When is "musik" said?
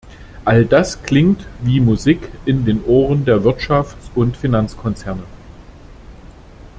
1.79-2.27